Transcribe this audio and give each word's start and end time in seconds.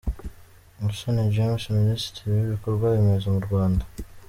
Musoni 0.83 1.23
James, 1.35 1.63
Minisitiri 1.79 2.27
w’Ibikorwaremezo 2.33 3.25
mu 3.33 3.41
Rwanda. 3.47 3.83